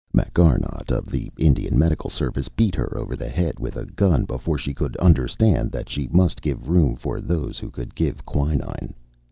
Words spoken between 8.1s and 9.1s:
quinine.